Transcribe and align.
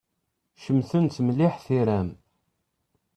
Cemtent 0.63 1.15
mliḥ 1.25 1.53
tira-m. 1.65 2.09